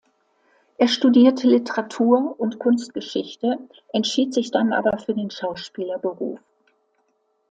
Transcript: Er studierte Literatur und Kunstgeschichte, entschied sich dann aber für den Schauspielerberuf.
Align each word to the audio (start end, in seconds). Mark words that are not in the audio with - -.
Er 0.79 0.87
studierte 0.87 1.47
Literatur 1.47 2.33
und 2.39 2.57
Kunstgeschichte, 2.57 3.59
entschied 3.93 4.33
sich 4.33 4.49
dann 4.49 4.73
aber 4.73 4.97
für 4.97 5.13
den 5.13 5.29
Schauspielerberuf. 5.29 6.39